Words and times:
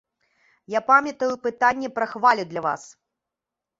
Я 0.77 0.81
памятаю 0.87 1.29
пытанне 1.45 1.93
пра 1.99 2.05
хвалю 2.15 2.49
для 2.55 2.61
вас. 2.71 2.91